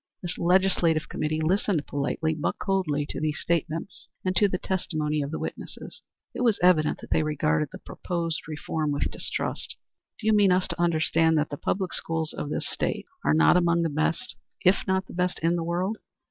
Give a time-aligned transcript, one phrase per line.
[0.23, 5.29] The legislative committee listened politely but coldly to these statements and to the testimony of
[5.29, 6.01] the witnesses.
[6.33, 9.75] It was evident that they regarded the proposed reform with distrust.
[10.19, 13.57] "Do you mean us to understand that the public schools of this State are not
[13.57, 15.99] among the best, if not the best, in the world?"